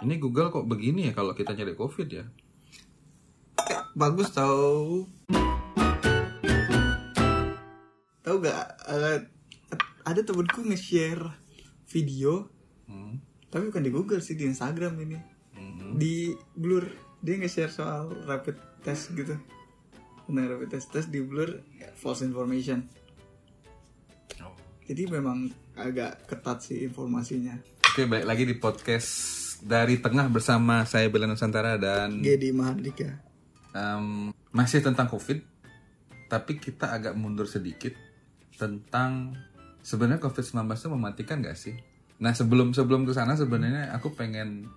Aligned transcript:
Ini 0.00 0.16
Google 0.16 0.48
kok 0.48 0.64
begini 0.64 1.06
ya 1.06 1.12
kalau 1.12 1.32
kita 1.32 1.52
nyari 1.52 1.74
COVID 1.74 2.08
ya? 2.10 2.24
bagus 3.90 4.30
tau 4.30 5.02
tahu 8.22 8.36
gak 8.38 8.60
eh, 8.86 9.18
ada 10.02 10.20
temenku 10.22 10.62
nge-share 10.62 11.26
video 11.86 12.46
Hmm. 12.86 13.18
tapi 13.46 13.66
bukan 13.66 13.82
di 13.82 13.90
Google 13.90 14.18
sih 14.18 14.34
di 14.34 14.46
Instagram 14.46 14.94
ini 15.00 15.18
Hmm. 15.52 15.94
di 15.94 16.30
Blur 16.52 16.86
dia 17.18 17.34
nge-share 17.36 17.68
soal 17.68 18.14
rapid 18.24 18.54
test 18.80 19.10
gitu 19.10 19.34
tentang 20.24 20.46
rapid 20.48 20.70
test 20.70 20.90
test 20.90 21.08
di 21.08 21.18
Blur 21.18 21.50
ya, 21.72 21.90
false 21.92 22.22
information 22.22 22.86
Oh. 24.38 24.54
jadi 24.82 25.06
memang 25.08 25.50
agak 25.74 26.26
ketat 26.26 26.62
sih 26.62 26.78
informasinya 26.80 27.58
Oke, 27.84 28.06
balik 28.06 28.24
lagi 28.24 28.42
di 28.44 28.54
podcast 28.54 29.10
dari 29.60 30.00
tengah 30.00 30.26
bersama 30.32 30.82
saya 30.88 31.08
Bela 31.12 31.28
Nusantara 31.28 31.76
dan 31.76 32.24
Gedi 32.24 32.50
Mahardika. 32.52 33.20
em, 33.76 34.32
masih 34.50 34.80
tentang 34.80 35.06
COVID, 35.06 35.38
tapi 36.32 36.56
kita 36.56 36.90
agak 36.90 37.14
mundur 37.14 37.46
sedikit 37.46 37.92
tentang 38.56 39.36
sebenarnya 39.80 40.20
COVID-19 40.20 40.64
itu 40.68 40.88
mematikan 40.92 41.40
gak 41.44 41.56
sih? 41.56 41.76
Nah 42.20 42.36
sebelum 42.36 42.76
sebelum 42.76 43.08
ke 43.08 43.12
sana 43.16 43.36
sebenarnya 43.36 43.96
aku 43.96 44.12
pengen 44.12 44.68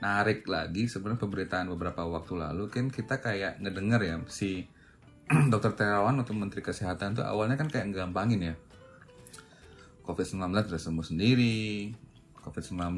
narik 0.00 0.48
lagi 0.48 0.88
sebenarnya 0.88 1.20
pemberitaan 1.20 1.68
beberapa 1.68 2.08
waktu 2.08 2.40
lalu. 2.40 2.72
Kan 2.72 2.88
kita 2.88 3.20
kayak 3.20 3.60
ngedenger 3.60 4.00
ya 4.00 4.16
si 4.32 4.64
dokter 5.52 5.76
Terawan 5.76 6.18
atau 6.20 6.32
Menteri 6.32 6.64
Kesehatan 6.64 7.20
tuh 7.20 7.24
awalnya 7.24 7.60
kan 7.60 7.68
kayak 7.68 7.92
gampangin 7.92 8.52
ya. 8.52 8.54
COVID-19 10.08 10.72
sudah 10.72 10.80
sembuh 10.80 11.06
sendiri 11.06 11.92
COVID-19 12.40 12.96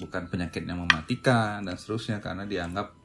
bukan 0.00 0.28
penyakit 0.28 0.64
yang 0.64 0.84
mematikan 0.84 1.60
dan 1.64 1.76
seterusnya 1.76 2.22
karena 2.24 2.48
dianggap 2.48 2.96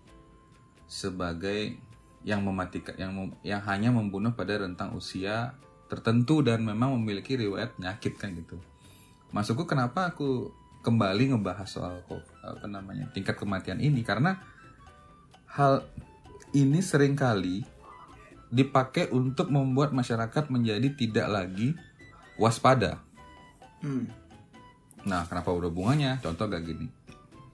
sebagai 0.87 1.75
yang 2.23 2.43
mematikan 2.43 2.95
yang 2.95 3.11
yang 3.43 3.61
hanya 3.67 3.91
membunuh 3.91 4.31
pada 4.31 4.59
rentang 4.59 4.95
usia 4.95 5.55
tertentu 5.87 6.43
dan 6.43 6.63
memang 6.63 6.95
memiliki 6.99 7.35
riwayat 7.39 7.75
penyakit 7.79 8.19
kan 8.19 8.35
gitu. 8.35 8.59
Masukku 9.31 9.67
kenapa 9.67 10.11
aku 10.11 10.51
kembali 10.83 11.35
ngebahas 11.35 11.67
soal 11.67 12.03
apa 12.43 12.67
namanya 12.67 13.11
tingkat 13.11 13.35
kematian 13.35 13.83
ini 13.83 14.03
karena 14.03 14.39
hal 15.51 15.83
ini 16.55 16.79
sering 16.79 17.15
kali 17.15 17.63
dipakai 18.47 19.11
untuk 19.11 19.51
membuat 19.51 19.91
masyarakat 19.91 20.47
menjadi 20.47 20.87
tidak 20.95 21.27
lagi 21.27 21.75
waspada. 22.39 23.03
hmm. 23.83 24.26
Nah, 25.05 25.27
kenapa 25.29 25.53
udah 25.53 25.69
hubungannya? 25.69 26.17
Contoh 26.23 26.49
gak 26.49 26.65
gini. 26.65 26.87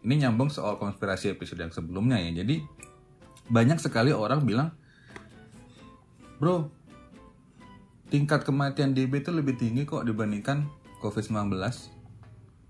Ini 0.03 0.27
nyambung 0.27 0.52
soal 0.52 0.80
konspirasi 0.80 1.33
episode 1.33 1.59
yang 1.63 1.73
sebelumnya 1.73 2.19
ya. 2.19 2.44
Jadi 2.44 2.63
banyak 3.52 3.80
sekali 3.80 4.16
orang 4.16 4.47
bilang, 4.47 4.69
bro, 6.39 6.72
tingkat 8.08 8.47
kematian 8.47 8.95
DB 8.95 9.23
itu 9.23 9.31
lebih 9.33 9.59
tinggi 9.59 9.83
kok 9.83 10.08
dibandingkan 10.08 10.69
COVID-19. 11.03 11.52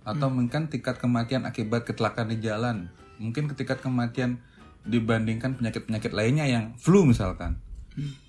Atau 0.03 0.27
mungkin 0.33 0.67
tingkat 0.67 0.97
kematian 0.97 1.45
akibat 1.45 1.85
kecelakaan 1.85 2.33
di 2.33 2.41
jalan. 2.41 2.89
Mungkin 3.21 3.51
tingkat 3.53 3.79
kematian 3.79 4.41
dibandingkan 4.83 5.55
penyakit-penyakit 5.55 6.11
lainnya 6.11 6.43
yang 6.43 6.75
flu 6.75 7.07
misalkan. 7.07 7.55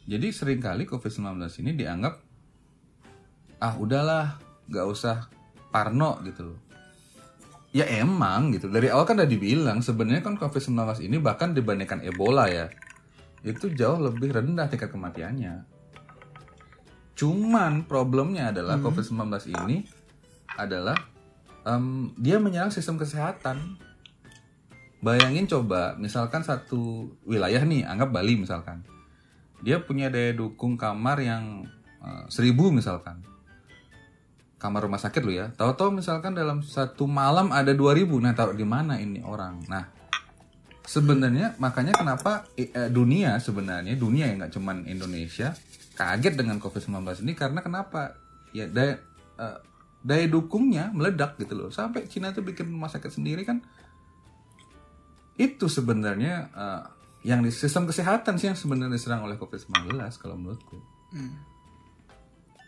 Jadi 0.04 0.28
sering 0.30 0.60
kali 0.60 0.84
COVID-19 0.84 1.40
ini 1.64 1.72
dianggap 1.74 2.20
ah 3.58 3.74
udahlah 3.80 4.36
nggak 4.68 4.86
usah 4.86 5.32
parno 5.74 6.22
gitu 6.22 6.54
loh. 6.54 6.58
Ya 7.74 7.90
emang 7.90 8.54
gitu. 8.54 8.70
Dari 8.70 8.86
awal 8.94 9.02
kan 9.02 9.18
udah 9.18 9.26
dibilang 9.26 9.82
sebenarnya 9.82 10.22
kan 10.22 10.38
COVID-19 10.38 11.02
ini 11.02 11.18
bahkan 11.18 11.50
dibandingkan 11.50 12.06
Ebola 12.06 12.46
ya 12.46 12.70
itu 13.42 13.74
jauh 13.74 13.98
lebih 13.98 14.30
rendah 14.30 14.70
tingkat 14.70 14.94
kematiannya. 14.94 15.66
Cuman 17.18 17.82
problemnya 17.90 18.54
adalah 18.54 18.78
COVID-19 18.78 19.50
ini 19.50 19.82
adalah 20.54 20.94
em, 21.66 22.14
dia 22.14 22.38
menyerang 22.38 22.70
sistem 22.70 22.94
kesehatan. 22.94 23.74
Bayangin 25.02 25.50
coba 25.50 25.98
misalkan 25.98 26.46
satu 26.46 27.10
wilayah 27.26 27.60
nih 27.66 27.82
anggap 27.82 28.14
Bali 28.14 28.38
misalkan. 28.38 28.86
Dia 29.66 29.82
punya 29.82 30.14
daya 30.14 30.30
dukung 30.30 30.78
kamar 30.78 31.18
yang 31.18 31.66
eh, 32.06 32.24
seribu 32.30 32.70
misalkan 32.70 33.33
kamar 34.64 34.88
rumah 34.88 34.96
sakit 34.96 35.20
lo 35.20 35.32
ya. 35.36 35.46
Tahu-tahu 35.52 36.00
misalkan 36.00 36.32
dalam 36.32 36.64
satu 36.64 37.04
malam 37.04 37.52
ada 37.52 37.76
2000. 37.76 38.08
Nah, 38.24 38.32
taruh 38.32 38.56
di 38.56 38.64
mana 38.64 38.96
ini 38.96 39.20
orang? 39.20 39.60
Nah, 39.68 39.84
sebenarnya 40.88 41.60
makanya 41.60 41.92
kenapa 41.92 42.48
eh, 42.56 42.72
eh, 42.72 42.88
dunia 42.88 43.36
sebenarnya 43.36 43.92
dunia 44.00 44.32
yang 44.32 44.40
nggak 44.40 44.56
cuman 44.56 44.88
Indonesia 44.88 45.52
kaget 45.92 46.40
dengan 46.40 46.56
COVID-19 46.64 47.28
ini 47.28 47.36
karena 47.36 47.60
kenapa? 47.60 48.16
Ya 48.56 48.64
daya 48.64 49.04
eh, 49.36 49.58
daya 50.00 50.26
dukungnya 50.32 50.88
meledak 50.96 51.36
gitu 51.36 51.52
loh. 51.52 51.68
Sampai 51.68 52.08
Cina 52.08 52.32
tuh 52.32 52.40
bikin 52.40 52.72
rumah 52.72 52.88
sakit 52.88 53.12
sendiri 53.12 53.44
kan 53.44 53.60
itu 55.36 55.68
sebenarnya 55.68 56.48
eh, 56.56 56.82
yang 57.28 57.44
di 57.44 57.52
sistem 57.52 57.84
kesehatan 57.84 58.40
sih 58.40 58.48
yang 58.48 58.56
sebenarnya 58.56 58.96
diserang 58.96 59.28
oleh 59.28 59.36
COVID-19 59.36 59.92
kalau 60.16 60.40
menurutku. 60.40 60.80
Hmm. 61.12 61.53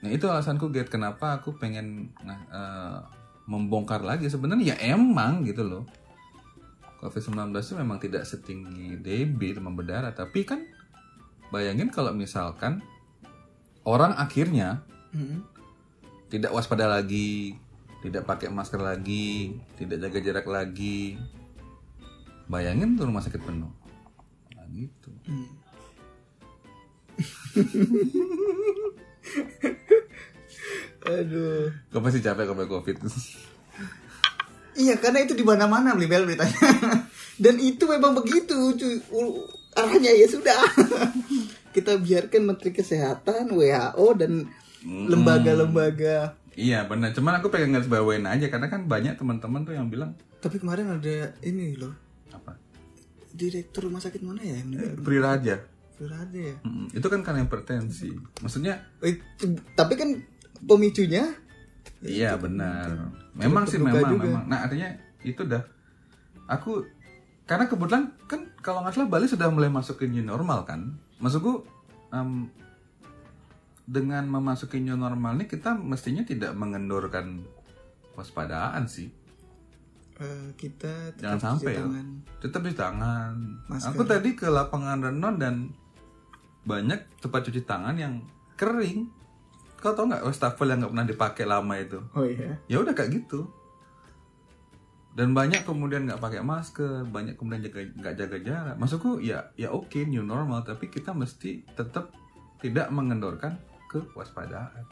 Nah 0.07 0.15
itu 0.15 0.31
alasanku 0.31 0.71
Get 0.71 0.87
kenapa 0.87 1.43
aku 1.43 1.59
pengen 1.59 2.15
nah, 2.23 2.39
eh, 2.47 2.99
membongkar 3.51 4.07
lagi. 4.07 4.31
Sebenarnya 4.31 4.79
ya 4.79 4.95
emang 4.95 5.43
gitu 5.43 5.67
loh. 5.67 5.83
COVID-19 7.03 7.51
itu 7.59 7.75
memang 7.75 7.99
tidak 7.99 8.23
setinggi 8.23 9.03
DB 9.03 9.59
demam 9.59 9.75
berdarah. 9.75 10.15
Tapi 10.15 10.47
kan 10.47 10.63
bayangin 11.51 11.91
kalau 11.91 12.15
misalkan 12.15 12.87
orang 13.83 14.15
akhirnya 14.15 14.87
Hmm. 15.17 15.41
tidak 16.29 16.53
waspada 16.53 16.85
lagi 16.85 17.57
tidak 18.05 18.29
pakai 18.29 18.53
masker 18.53 18.77
lagi 18.77 19.57
tidak 19.81 20.05
jaga 20.05 20.21
jarak 20.21 20.45
lagi 20.45 21.17
bayangin 22.53 23.01
tuh 23.01 23.09
rumah 23.09 23.25
sakit 23.25 23.41
penuh. 23.41 23.73
Nah, 24.53 24.67
gitu. 24.77 25.09
Hmm. 25.25 25.49
Aduh. 31.07 31.71
kau 31.89 32.03
pasti 32.03 32.19
capek 32.19 32.45
kalau 32.47 32.67
COVID 32.69 32.97
Iya, 34.77 35.01
karena 35.01 35.25
itu 35.25 35.33
di 35.33 35.41
mana-mana 35.41 35.97
Blibel 35.97 36.29
beritanya. 36.29 36.53
Dan 37.43 37.57
itu 37.57 37.89
memang 37.89 38.13
begitu, 38.13 38.77
cuy. 38.77 39.01
Arahnya 39.73 40.13
ya 40.13 40.29
sudah. 40.29 40.61
Kita 41.75 41.97
biarkan 41.97 42.45
Menteri 42.45 42.77
Kesehatan, 42.77 43.57
WHO 43.57 44.07
dan 44.13 44.45
lembaga-lembaga. 44.85 46.37
Iya 46.53 46.85
benar, 46.85 47.13
cuman 47.13 47.37
aku 47.37 47.53
pengen 47.53 47.77
garis 47.77 47.85
bawain 47.85 48.25
aja 48.25 48.49
karena 48.49 48.69
kan 48.69 48.85
banyak 48.85 49.17
teman-teman 49.17 49.61
tuh 49.61 49.77
yang 49.77 49.93
bilang 49.93 50.17
Tapi 50.41 50.57
kemarin 50.57 50.89
ada 50.91 51.37
ini 51.41 51.77
loh. 51.77 51.93
apa? 52.33 52.57
Direktur 53.29 53.89
rumah 53.89 54.01
sakit 54.01 54.25
mana 54.25 54.41
ya 54.41 54.57
yang 54.57 54.73
meninggal? 54.73 55.05
Pri 55.05 55.21
Raja. 55.21 55.57
Firada 55.97 56.33
ya. 56.37 56.57
Mm, 56.61 56.93
itu 56.93 57.07
kan 57.07 57.21
karena 57.21 57.45
hipertensi. 57.45 58.09
Maksudnya 58.41 58.81
Eh, 59.01 59.21
tapi 59.73 59.97
kan 59.97 60.17
pemicunya 60.65 61.25
iya 62.01 62.37
benar. 62.37 63.13
Memang 63.37 63.65
sih 63.69 63.77
memang 63.77 64.17
juga. 64.17 64.29
memang. 64.33 64.45
Nah, 64.49 64.65
artinya 64.65 64.89
itu 65.21 65.43
dah 65.45 65.65
aku 66.47 66.87
karena 67.47 67.67
kebetulan 67.71 68.11
kan 68.27 68.41
kalau 68.59 68.83
nggak 68.83 68.95
salah 68.95 69.11
Bali 69.11 69.27
sudah 69.27 69.49
mulai 69.51 69.71
masuk 69.71 70.03
ke 70.03 70.07
new 70.07 70.23
normal 70.23 70.67
kan. 70.67 70.99
Maksudku 71.23 71.63
em, 72.11 72.51
dengan 73.87 74.27
memasuki 74.27 74.83
new 74.83 74.99
normal 74.99 75.39
ini 75.39 75.47
kita 75.47 75.79
mestinya 75.79 76.27
tidak 76.27 76.53
mengendorkan 76.59 77.47
waspadaan 78.19 78.91
sih. 78.91 79.07
eh, 80.17 80.49
kita 80.57 81.13
tetap 81.13 81.23
Jangan 81.23 81.39
cuci 81.39 81.45
sampai 81.45 81.73
ya. 81.73 81.79
tangan. 81.85 82.07
tetap 82.41 82.61
di 82.65 82.75
tangan. 82.75 83.35
Masker. 83.69 83.89
Aku 83.93 84.03
tadi 84.09 84.31
ke 84.33 84.49
lapangan 84.49 84.99
renang 85.13 85.37
dan 85.37 85.55
banyak 86.65 86.99
tempat 87.21 87.41
cuci 87.47 87.63
tangan 87.63 87.95
yang 87.95 88.25
kering. 88.57 89.13
Kau 89.77 89.93
tau 89.93 90.09
nggak 90.09 90.25
wastafel 90.25 90.73
yang 90.73 90.83
nggak 90.83 90.93
pernah 90.93 91.09
dipakai 91.09 91.45
lama 91.45 91.75
itu? 91.77 92.01
Oh 92.17 92.25
iya. 92.25 92.57
Ya 92.67 92.81
udah 92.81 92.97
kayak 92.97 93.25
gitu. 93.25 93.47
Dan 95.17 95.33
banyak 95.33 95.65
kemudian 95.65 96.05
nggak 96.05 96.21
pakai 96.21 96.45
masker, 96.45 97.09
banyak 97.09 97.41
kemudian 97.41 97.65
jaga 97.65 97.89
nggak 97.89 98.15
jaga 98.21 98.37
jarak. 98.45 98.77
Maksudku 98.77 99.25
ya 99.25 99.49
ya 99.57 99.73
oke 99.73 100.05
new 100.05 100.21
normal, 100.21 100.61
tapi 100.61 100.93
kita 100.93 101.17
mesti 101.17 101.65
tetap 101.73 102.13
tidak 102.61 102.93
mengendorkan 102.93 103.57
kewaspadaan. 103.89 104.85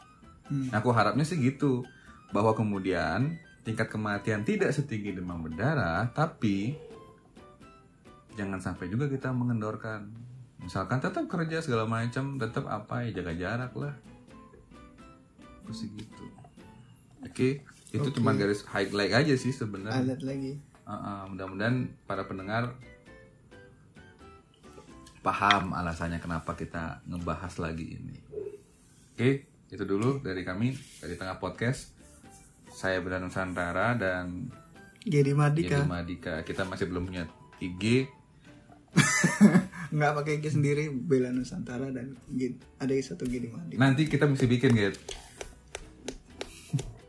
Hmm. 0.49 0.73
Nah, 0.73 0.81
aku 0.81 0.89
harapnya 0.93 1.25
sih 1.25 1.37
gitu 1.37 1.85
bahwa 2.33 2.57
kemudian 2.57 3.37
tingkat 3.65 3.89
kematian 3.89 4.45
tidak 4.45 4.73
setinggi 4.73 5.13
demam 5.13 5.45
berdarah, 5.45 6.09
tapi 6.13 6.73
jangan 8.33 8.61
sampai 8.61 8.89
juga 8.89 9.09
kita 9.09 9.29
mengendorkan. 9.29 10.09
Misalkan 10.61 11.01
tetap 11.01 11.29
kerja 11.29 11.61
segala 11.61 11.85
macam, 11.85 12.41
tetap 12.41 12.65
apa 12.65 13.05
ya 13.05 13.21
jaga 13.21 13.33
jarak 13.37 13.73
lah. 13.77 13.93
Sih 15.71 15.89
gitu. 15.93 16.25
Oke, 17.25 17.65
itu 17.89 18.05
Oke. 18.05 18.15
cuma 18.19 18.35
garis 18.37 18.61
highlight 18.69 19.13
aja 19.15 19.33
sih 19.39 19.55
sebenarnya. 19.55 20.03
Alat 20.03 20.21
lagi. 20.21 20.59
Uh, 20.85 20.93
uh, 20.93 21.21
mudah-mudahan 21.33 21.89
para 22.05 22.29
pendengar 22.29 22.77
paham 25.25 25.73
alasannya 25.73 26.21
kenapa 26.21 26.53
kita 26.53 27.01
ngebahas 27.09 27.57
lagi 27.57 27.97
ini. 27.97 28.17
Oke, 29.15 29.49
itu 29.73 29.83
dulu 29.83 30.21
dari 30.21 30.45
kami 30.45 30.77
dari 31.01 31.17
tengah 31.17 31.41
podcast. 31.41 31.97
Saya 32.69 32.99
Benar 32.99 33.23
Nusantara 33.23 33.95
dan 33.97 34.51
Gedi 35.01 35.33
Mardika 35.33 35.81
Yedi 35.81 35.89
Madika. 35.89 36.33
Kita 36.45 36.67
masih 36.67 36.85
belum 36.91 37.09
punya 37.09 37.25
IG. 37.57 38.05
nggak 39.95 40.11
pakai 40.11 40.43
G 40.43 40.51
sendiri 40.51 40.91
Bella 40.91 41.31
Nusantara 41.31 41.87
dan 41.89 42.13
Gedi. 42.29 42.59
ada 42.79 42.91
satu 42.99 43.27
Gedi 43.27 43.47
Mardika 43.47 43.79
Nanti 43.79 44.05
kita 44.05 44.27
mesti 44.27 44.45
bikin 44.45 44.75
gitu. 44.75 44.99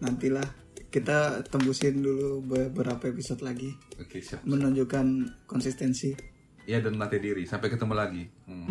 Nantilah 0.01 0.45
kita 0.93 1.45
tembusin 1.49 2.01
dulu 2.01 2.41
beberapa 2.47 3.11
episode 3.11 3.43
lagi 3.45 3.75
Oke, 4.01 4.23
siap. 4.23 4.45
menunjukkan 4.45 5.07
konsistensi 5.45 6.37
Ya 6.67 6.83
dan 6.83 6.99
latih 6.99 7.23
diri. 7.23 7.47
Sampai 7.47 7.71
ketemu 7.71 7.95
lagi. 7.95 8.27
Hmm. 8.51 8.67